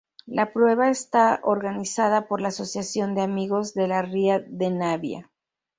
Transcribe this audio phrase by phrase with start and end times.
[0.25, 5.29] La prueba está organizada por la Asociación de Amigos de la Ría de Navia.